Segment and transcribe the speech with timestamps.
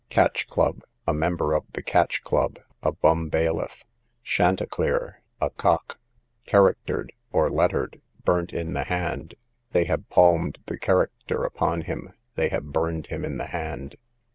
[0.09, 3.83] Catch Club, a member of the catch club; a bum bailiff.
[4.23, 5.99] Chanticleer, a cock.
[6.47, 9.35] Charactered, or Lettered, burnt in the hand.
[9.73, 13.95] They have palmed the character upon him, they have burned him in the hand.